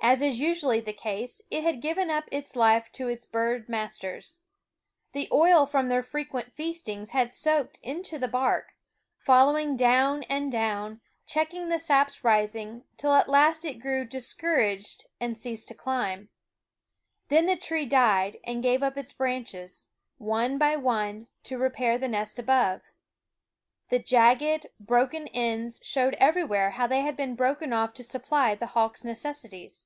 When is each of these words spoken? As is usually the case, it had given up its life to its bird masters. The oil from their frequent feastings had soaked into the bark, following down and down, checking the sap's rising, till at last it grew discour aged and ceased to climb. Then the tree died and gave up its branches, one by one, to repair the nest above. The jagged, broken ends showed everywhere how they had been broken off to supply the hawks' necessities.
As 0.00 0.22
is 0.22 0.40
usually 0.40 0.80
the 0.80 0.94
case, 0.94 1.42
it 1.50 1.64
had 1.64 1.82
given 1.82 2.08
up 2.08 2.28
its 2.32 2.56
life 2.56 2.90
to 2.92 3.08
its 3.08 3.26
bird 3.26 3.68
masters. 3.68 4.40
The 5.12 5.28
oil 5.30 5.66
from 5.66 5.88
their 5.88 6.02
frequent 6.04 6.50
feastings 6.54 7.10
had 7.10 7.30
soaked 7.30 7.78
into 7.82 8.16
the 8.18 8.26
bark, 8.28 8.72
following 9.18 9.76
down 9.76 10.22
and 10.22 10.50
down, 10.50 11.02
checking 11.26 11.68
the 11.68 11.78
sap's 11.78 12.24
rising, 12.24 12.84
till 12.96 13.12
at 13.12 13.28
last 13.28 13.66
it 13.66 13.80
grew 13.80 14.06
discour 14.06 14.58
aged 14.64 15.04
and 15.20 15.36
ceased 15.36 15.68
to 15.68 15.74
climb. 15.74 16.30
Then 17.28 17.44
the 17.44 17.56
tree 17.56 17.84
died 17.84 18.38
and 18.44 18.62
gave 18.62 18.82
up 18.82 18.96
its 18.96 19.12
branches, 19.12 19.88
one 20.16 20.56
by 20.56 20.74
one, 20.76 21.26
to 21.42 21.58
repair 21.58 21.98
the 21.98 22.08
nest 22.08 22.38
above. 22.38 22.80
The 23.90 23.98
jagged, 23.98 24.68
broken 24.80 25.28
ends 25.28 25.80
showed 25.82 26.14
everywhere 26.14 26.72
how 26.72 26.86
they 26.86 27.02
had 27.02 27.14
been 27.16 27.34
broken 27.34 27.74
off 27.74 27.92
to 27.94 28.02
supply 28.02 28.54
the 28.54 28.66
hawks' 28.68 29.04
necessities. 29.04 29.84